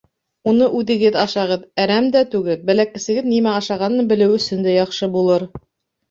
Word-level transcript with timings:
Уны 0.51 0.67
үҙегеҙ 0.77 1.17
ашағыҙ: 1.23 1.65
әрәм 1.83 2.07
дә 2.15 2.23
түгел, 2.31 2.63
бәләкәсегеҙ 2.69 3.27
нимә 3.33 3.53
ашағанын 3.57 4.09
белеү 4.13 4.39
өсөн 4.39 4.65
дә 4.69 4.73
яҡшы 4.77 5.11
булыр. 5.17 5.47